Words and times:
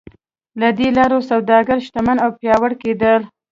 له 0.61 0.69
دې 0.77 0.87
لارې 0.97 1.19
سوداګر 1.29 1.77
شتمن 1.85 2.17
او 2.25 2.29
پیاوړي 2.39 2.75
کېدل. 2.83 3.21